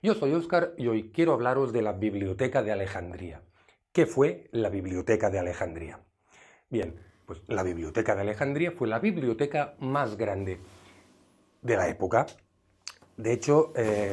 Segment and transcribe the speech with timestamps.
[0.00, 3.42] Yo soy Óscar y hoy quiero hablaros de la Biblioteca de Alejandría.
[3.92, 6.00] ¿Qué fue la Biblioteca de Alejandría?
[6.70, 6.94] Bien,
[7.26, 10.60] pues la Biblioteca de Alejandría fue la biblioteca más grande
[11.62, 12.26] de la época.
[13.16, 14.12] De hecho, eh,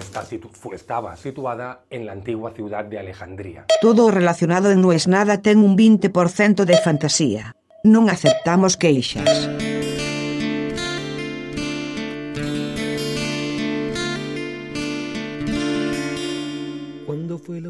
[0.74, 3.66] estaba situada en la antigua ciudad de Alejandría.
[3.80, 7.54] Todo relacionado No es nada ten un 20% de fantasía.
[7.86, 9.75] Non aceptamos queixas.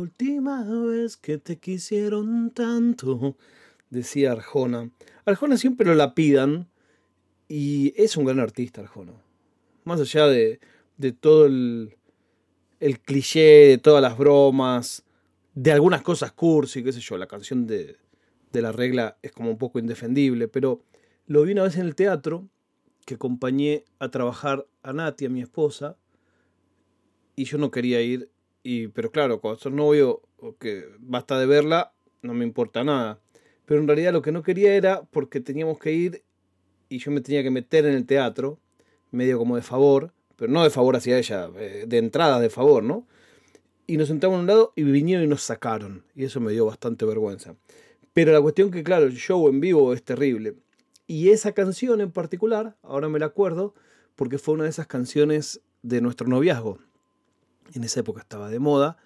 [0.05, 3.37] Última vez que te quisieron tanto?
[3.89, 4.91] Decía Arjona.
[5.25, 6.69] Arjona siempre lo lapidan
[7.47, 9.13] y es un gran artista Arjona.
[9.83, 10.59] Más allá de,
[10.97, 11.95] de todo el,
[12.79, 15.03] el cliché, de todas las bromas,
[15.55, 17.97] de algunas cosas cursi, qué sé yo, la canción de,
[18.53, 20.83] de la regla es como un poco indefendible, pero
[21.25, 22.47] lo vi una vez en el teatro,
[23.05, 25.97] que acompañé a trabajar a Nati, a mi esposa,
[27.35, 28.29] y yo no quería ir,
[28.65, 30.23] y, pero claro, cuando soy novio,
[30.59, 33.21] que basta de verla, no me importa nada.
[33.65, 36.23] Pero en realidad lo que no quería era porque teníamos que ir
[36.89, 38.57] y yo me tenía que meter en el teatro,
[39.11, 42.81] medio como de favor, pero no de favor hacia ella, eh, de entrada de favor,
[42.81, 43.05] ¿no?
[43.85, 46.03] Y nos sentamos a un lado y vinieron y nos sacaron.
[46.15, 47.55] Y eso me dio bastante vergüenza.
[48.13, 50.55] Pero la cuestión que, claro, el show en vivo es terrible.
[51.05, 53.75] Y esa canción en particular, ahora me la acuerdo,
[54.15, 56.79] porque fue una de esas canciones de nuestro noviazgo.
[57.73, 58.97] En esa época estaba de moda.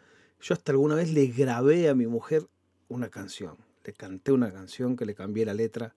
[0.41, 2.47] Yo hasta alguna vez le grabé a mi mujer
[2.87, 3.57] una canción.
[3.83, 5.95] Le canté una canción que le cambié la letra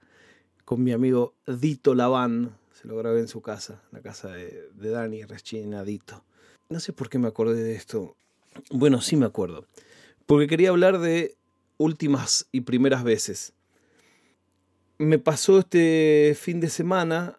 [0.65, 2.57] con mi amigo Dito Laván.
[2.73, 6.25] Se lo grabé en su casa, la casa de, de Dani Reschina Dito.
[6.69, 8.17] No sé por qué me acordé de esto.
[8.71, 9.67] Bueno, sí me acuerdo.
[10.27, 11.37] Porque quería hablar de
[11.77, 13.53] últimas y primeras veces.
[14.99, 17.39] Me pasó este fin de semana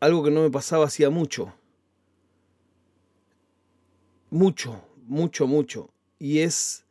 [0.00, 1.52] algo que no me pasaba hacía mucho.
[4.30, 5.90] Mucho, mucho, mucho.
[6.18, 6.84] Y es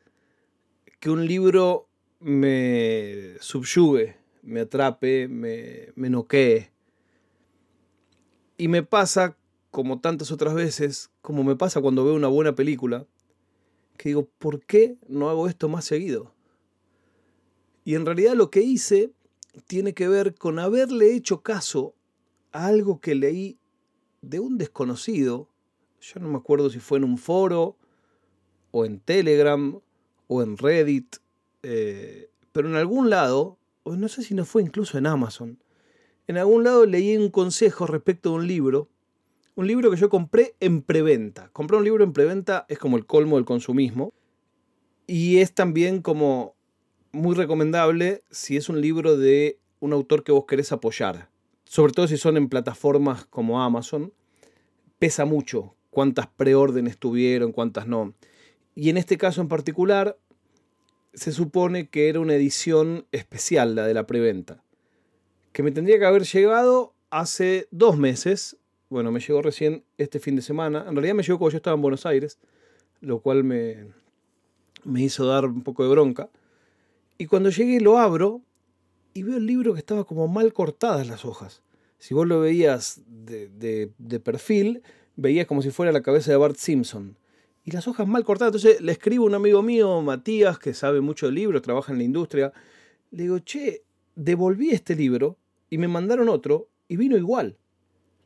[1.00, 1.88] que un libro
[2.20, 6.72] me subyugue, me atrape, me, me noquee.
[8.58, 9.38] Y me pasa,
[9.72, 13.08] como tantas otras veces, como me pasa cuando veo una buena película,
[13.96, 16.34] que digo, ¿por qué no hago esto más seguido?
[17.86, 19.13] Y en realidad lo que hice
[19.68, 21.96] tiene que ver con haberle hecho caso
[22.52, 23.58] a algo que leí
[24.22, 25.50] de un desconocido.
[26.02, 27.78] Yo no me acuerdo si fue en un foro,
[28.72, 29.80] o en Telegram,
[30.28, 31.18] o en Reddit,
[31.64, 35.60] eh, pero en algún lado, o no sé si no fue incluso en Amazon,
[36.28, 38.90] en algún lado leí un consejo respecto de un libro,
[39.56, 41.50] un libro que yo compré en preventa.
[41.50, 44.14] Comprar un libro en preventa es como el colmo del consumismo
[45.08, 46.56] y es también como
[47.12, 51.30] muy recomendable si es un libro de un autor que vos querés apoyar.
[51.66, 54.14] Sobre todo si son en plataformas como Amazon,
[55.00, 58.13] pesa mucho cuántas preórdenes tuvieron, cuántas no.
[58.75, 60.17] Y en este caso en particular,
[61.13, 64.63] se supone que era una edición especial, la de la preventa,
[65.51, 68.57] que me tendría que haber llegado hace dos meses.
[68.89, 70.85] Bueno, me llegó recién este fin de semana.
[70.88, 72.39] En realidad me llegó cuando yo estaba en Buenos Aires,
[73.01, 73.88] lo cual me,
[74.83, 76.29] me hizo dar un poco de bronca.
[77.17, 78.41] Y cuando llegué lo abro
[79.13, 81.61] y veo el libro que estaba como mal cortadas las hojas.
[81.97, 84.83] Si vos lo veías de, de, de perfil,
[85.19, 87.18] veías como si fuera la cabeza de Bart Simpson
[87.66, 88.56] y las hojas mal cortadas.
[88.56, 91.97] Entonces le escribo a un amigo mío, Matías, que sabe mucho de libros, trabaja en
[91.97, 92.53] la industria.
[93.12, 93.84] Le digo, che,
[94.16, 95.38] devolví este libro
[95.69, 97.57] y me mandaron otro y vino igual.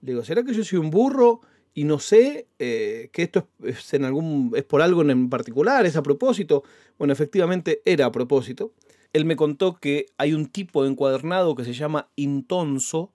[0.02, 1.42] Le digo, ¿será que yo soy un burro
[1.74, 5.96] y no sé eh, que esto es, en algún, es por algo en particular, es
[5.96, 6.64] a propósito?
[7.00, 8.72] Bueno, efectivamente era a propósito.
[9.14, 13.12] Él me contó que hay un tipo de encuadernado que se llama intonso,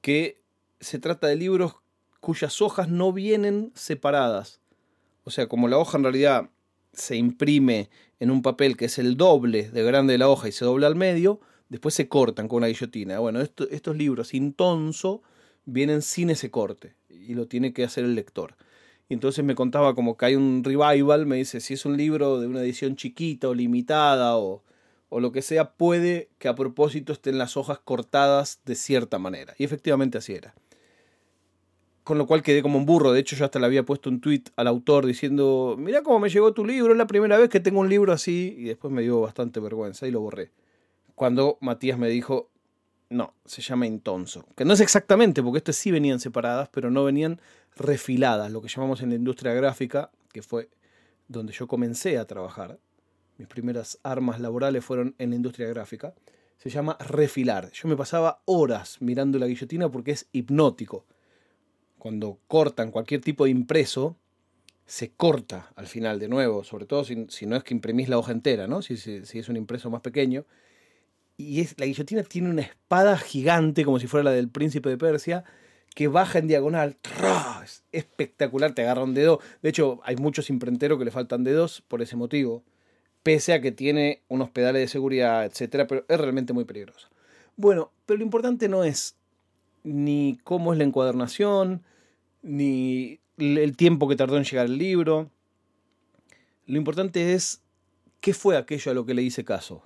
[0.00, 0.40] que
[0.80, 1.76] se trata de libros
[2.26, 4.60] cuyas hojas no vienen separadas
[5.26, 6.50] o sea, como la hoja en realidad
[6.92, 10.52] se imprime en un papel que es el doble de grande de la hoja y
[10.52, 13.18] se dobla al medio, después se cortan con una guillotina.
[13.18, 15.22] Bueno, estos libros intonso
[15.64, 18.54] vienen sin ese corte y lo tiene que hacer el lector.
[19.08, 22.38] Y entonces me contaba como que hay un revival, me dice, si es un libro
[22.38, 24.62] de una edición chiquita o limitada o,
[25.08, 29.54] o lo que sea, puede que a propósito estén las hojas cortadas de cierta manera.
[29.58, 30.54] Y efectivamente así era
[32.06, 33.10] con lo cual quedé como un burro.
[33.10, 36.28] De hecho, yo hasta le había puesto un tweet al autor diciendo, mira cómo me
[36.28, 39.02] llegó tu libro, es la primera vez que tengo un libro así, y después me
[39.02, 40.52] dio bastante vergüenza y lo borré.
[41.16, 42.48] Cuando Matías me dijo,
[43.10, 44.46] no, se llama Intonso.
[44.54, 47.40] Que no es exactamente, porque estas sí venían separadas, pero no venían
[47.74, 50.68] refiladas, lo que llamamos en la industria gráfica, que fue
[51.26, 52.78] donde yo comencé a trabajar.
[53.36, 56.14] Mis primeras armas laborales fueron en la industria gráfica.
[56.58, 57.72] Se llama refilar.
[57.72, 61.04] Yo me pasaba horas mirando la guillotina porque es hipnótico
[61.98, 64.16] cuando cortan cualquier tipo de impreso,
[64.86, 68.32] se corta al final de nuevo, sobre todo si, no es que imprimís la hoja
[68.32, 68.82] entera, ¿no?
[68.82, 70.46] Si, es un impreso más pequeño.
[71.36, 74.96] Y es, la guillotina tiene una espada gigante, como si fuera la del príncipe de
[74.96, 75.44] Persia,
[75.94, 76.96] que baja en diagonal.
[77.64, 79.40] Es espectacular, te agarra un dedo.
[79.60, 82.62] De hecho, hay muchos imprenteros que le faltan dedos por ese motivo.
[83.22, 87.08] Pese a que tiene unos pedales de seguridad, etcétera, pero es realmente muy peligroso.
[87.56, 89.16] Bueno, pero lo importante no es
[89.86, 91.84] ni cómo es la encuadernación,
[92.42, 95.30] ni el tiempo que tardó en llegar el libro.
[96.66, 97.62] Lo importante es
[98.20, 99.84] qué fue aquello a lo que le hice caso.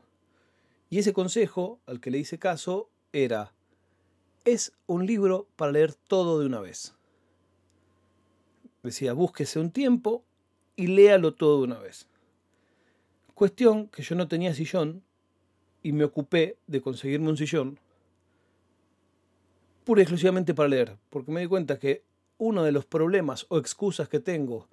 [0.88, 3.52] Y ese consejo al que le hice caso era,
[4.46, 6.94] es un libro para leer todo de una vez.
[8.82, 10.24] Decía, búsquese un tiempo
[10.76, 12.08] y léalo todo de una vez.
[13.34, 15.02] Cuestión que yo no tenía sillón
[15.82, 17.78] y me ocupé de conseguirme un sillón
[19.84, 22.04] pura y exclusivamente para leer, porque me di cuenta que
[22.38, 24.68] uno de los problemas o excusas que tengo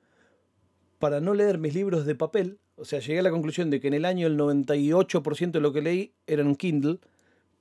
[1.00, 3.88] para no leer mis libros de papel, o sea, llegué a la conclusión de que
[3.88, 7.00] en el año el 98% de lo que leí era en Kindle,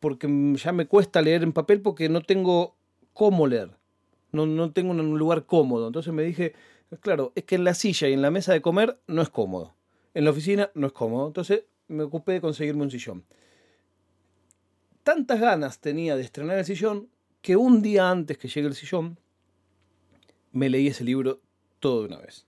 [0.01, 2.77] porque ya me cuesta leer en papel porque no tengo
[3.13, 3.71] cómo leer,
[4.33, 5.87] no, no tengo un lugar cómodo.
[5.87, 6.55] Entonces me dije,
[7.01, 9.75] claro, es que en la silla y en la mesa de comer no es cómodo,
[10.15, 13.25] en la oficina no es cómodo, entonces me ocupé de conseguirme un sillón.
[15.03, 17.09] Tantas ganas tenía de estrenar el sillón
[17.47, 19.21] que un día antes que llegue el sillón,
[20.51, 21.41] me leí ese libro
[21.79, 22.45] todo de una vez.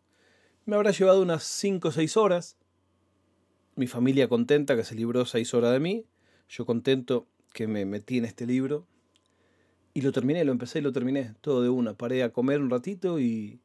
[0.65, 2.57] Me habrá llevado unas 5 o 6 horas.
[3.77, 6.05] Mi familia contenta que se libró 6 horas de mí.
[6.49, 8.89] Yo contento que me metí en este libro.
[9.95, 11.33] Y lo terminé, lo empecé y lo terminé.
[11.43, 11.95] Todo de una.
[11.95, 13.61] Paré a comer un ratito y...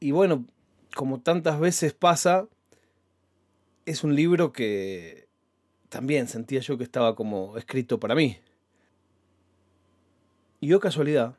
[0.00, 0.44] Y bueno,
[0.96, 2.48] como tantas veces pasa,
[3.84, 5.28] es un libro que
[5.88, 8.38] también sentía yo que estaba como escrito para mí.
[10.66, 11.36] Y yo casualidad,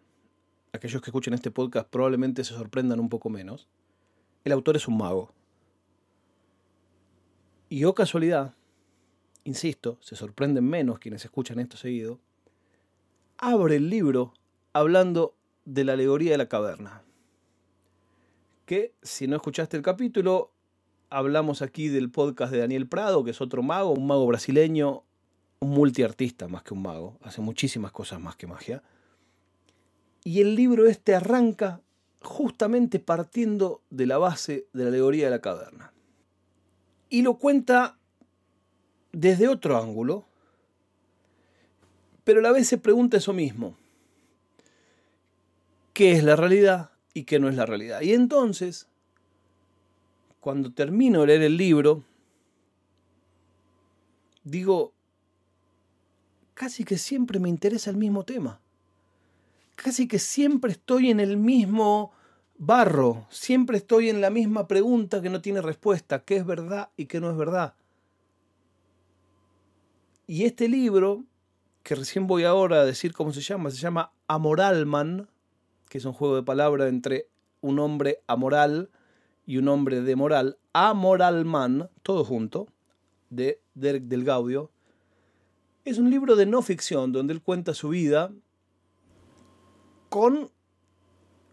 [0.71, 3.67] aquellos que escuchen este podcast probablemente se sorprendan un poco menos,
[4.45, 5.33] el autor es un mago.
[7.67, 8.55] Y o casualidad,
[9.43, 12.21] insisto, se sorprenden menos quienes escuchan esto seguido,
[13.37, 14.33] abre el libro
[14.71, 15.35] hablando
[15.65, 17.03] de la alegoría de la caverna.
[18.65, 20.53] Que si no escuchaste el capítulo,
[21.09, 25.03] hablamos aquí del podcast de Daniel Prado, que es otro mago, un mago brasileño,
[25.59, 28.81] un multiartista más que un mago, hace muchísimas cosas más que magia
[30.27, 31.79] y el libro este arranca
[32.21, 35.93] justamente partiendo de la base de la alegoría de la caverna.
[37.07, 37.97] Y lo cuenta
[39.13, 40.27] desde otro ángulo,
[42.25, 43.77] pero a la vez se pregunta eso mismo.
[45.93, 48.01] ¿Qué es la realidad y qué no es la realidad?
[48.01, 48.89] Y entonces,
[50.41, 52.03] cuando termino de leer el libro,
[54.43, 54.91] digo,
[56.53, 58.59] casi que siempre me interesa el mismo tema
[59.77, 62.11] casi que siempre estoy en el mismo
[62.57, 67.05] barro, siempre estoy en la misma pregunta que no tiene respuesta, qué es verdad y
[67.05, 67.75] qué no es verdad.
[70.25, 71.23] Y este libro,
[71.83, 75.29] que recién voy ahora a decir cómo se llama, se llama Amoralman,
[75.87, 77.29] que es un juego de palabras entre
[77.61, 78.89] un hombre amoral
[79.45, 82.67] y un hombre de moral, Amoralman, todo junto,
[83.29, 84.71] de Derek del Gaudio.
[85.85, 88.31] Es un libro de no ficción donde él cuenta su vida
[90.09, 90.51] con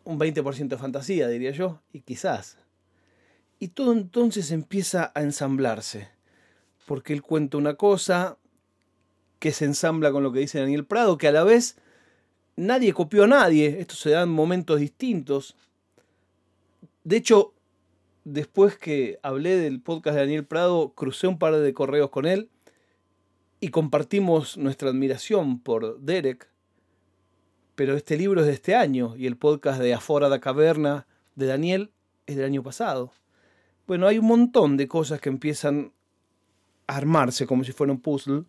[0.05, 2.59] un 20% de fantasía, diría yo, y quizás.
[3.59, 6.09] Y todo entonces empieza a ensamblarse,
[6.87, 8.37] porque él cuenta una cosa
[9.38, 11.76] que se ensambla con lo que dice Daniel Prado, que a la vez
[12.57, 15.57] nadie copió a nadie, esto se da en momentos distintos.
[17.05, 17.55] De hecho,
[18.25, 22.49] después que hablé del podcast de Daniel Prado, crucé un par de correos con él
[23.61, 26.49] y compartimos nuestra admiración por Derek,
[27.75, 31.47] pero este libro es de este año y el podcast de Afora da Caverna de
[31.47, 31.90] Daniel
[32.26, 33.12] es del año pasado.
[33.87, 35.93] Bueno, hay un montón de cosas que empiezan
[36.87, 38.45] a armarse como si fuera un puzzle.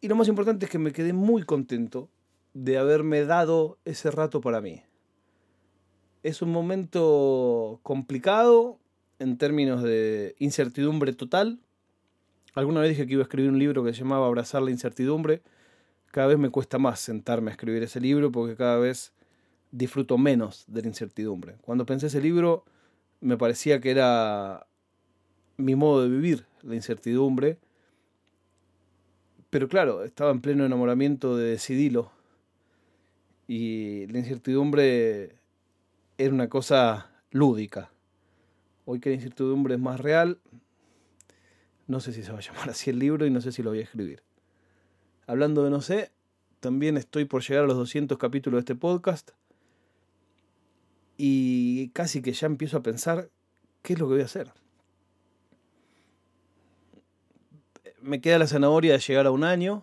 [0.00, 2.10] Y lo más importante es que me quedé muy contento
[2.54, 4.82] de haberme dado ese rato para mí.
[6.22, 8.78] Es un momento complicado
[9.18, 11.60] en términos de incertidumbre total.
[12.54, 15.42] Alguna vez dije que iba a escribir un libro que se llamaba Abrazar la incertidumbre
[16.10, 19.12] cada vez me cuesta más sentarme a escribir ese libro porque cada vez
[19.70, 21.56] disfruto menos de la incertidumbre.
[21.62, 22.64] Cuando pensé ese libro
[23.20, 24.66] me parecía que era
[25.56, 27.58] mi modo de vivir la incertidumbre.
[29.50, 32.10] Pero claro, estaba en pleno enamoramiento de Decidilo.
[33.48, 35.36] Y la incertidumbre
[36.18, 37.90] era una cosa lúdica.
[38.84, 40.38] Hoy que la incertidumbre es más real,
[41.86, 43.70] no sé si se va a llamar así el libro y no sé si lo
[43.70, 44.22] voy a escribir.
[45.26, 46.12] Hablando de no sé,
[46.60, 49.30] también estoy por llegar a los 200 capítulos de este podcast.
[51.18, 53.30] y casi que ya empiezo a pensar
[53.82, 54.52] qué es lo que voy a hacer.
[58.02, 59.82] Me queda la zanahoria de llegar a un año,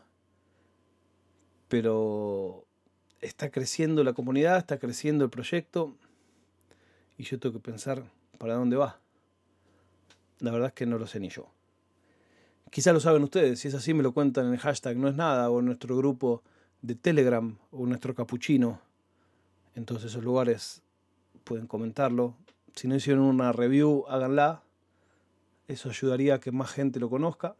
[1.69, 2.65] pero
[3.19, 5.95] está creciendo la comunidad, está creciendo el proyecto
[7.17, 8.03] y yo tengo que pensar
[8.38, 9.00] para dónde va.
[10.39, 11.47] La verdad es que no lo sé ni yo.
[12.74, 15.13] Quizá lo saben ustedes, si es así me lo cuentan en el hashtag no es
[15.13, 16.42] nada o en nuestro grupo
[16.82, 18.82] de Telegram o nuestro capuchino.
[19.75, 20.82] En todos esos lugares
[21.44, 22.36] pueden comentarlo.
[22.75, 24.63] Si no hicieron una review, háganla.
[25.68, 27.56] Eso ayudaría a que más gente lo conozca.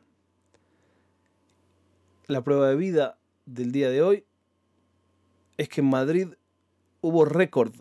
[2.26, 4.26] La prueba de vida del día de hoy
[5.58, 6.30] es que en Madrid
[7.02, 7.76] hubo récord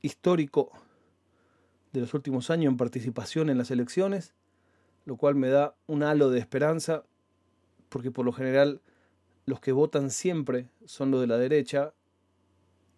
[0.00, 0.72] histórico
[1.92, 4.32] de los últimos años en participación en las elecciones,
[5.10, 7.02] lo cual me da un halo de esperanza,
[7.88, 8.80] porque por lo general
[9.44, 11.94] los que votan siempre son los de la derecha,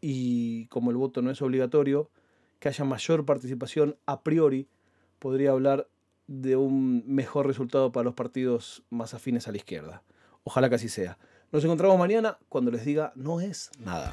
[0.03, 2.11] y como el voto no es obligatorio,
[2.59, 4.69] que haya mayor participación a priori
[5.21, 5.89] podría hablar
[6.27, 10.03] de un mejor resultado para los partidos más afines a la izquierda.
[10.45, 11.17] Ojalá que así sea.
[11.51, 14.13] Nos encontramos mañana cuando les diga no es nada.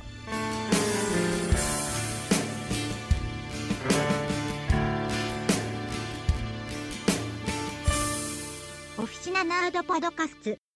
[9.69, 10.68] ードパドカスツ